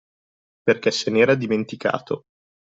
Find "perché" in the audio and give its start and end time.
0.63-0.89